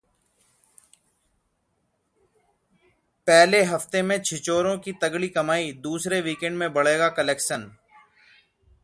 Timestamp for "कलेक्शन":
7.09-7.71